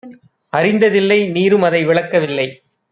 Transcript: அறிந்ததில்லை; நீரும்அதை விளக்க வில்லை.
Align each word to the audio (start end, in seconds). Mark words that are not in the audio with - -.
அறிந்ததில்லை; 0.53 1.19
நீரும்அதை 1.31 1.85
விளக்க 1.85 2.19
வில்லை. 2.19 2.47